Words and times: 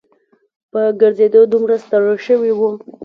په 0.71 0.81
ګرځېدو 1.01 1.41
دومره 1.53 1.75
ستړي 1.83 2.15
شوي 2.27 2.51
وو. 2.55 2.69